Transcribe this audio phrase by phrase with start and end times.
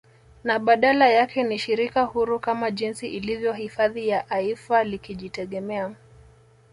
[0.43, 5.95] Na badala yake ni shirika huru kama jinsi ilivyo hifadhi ya aifa likijitegemea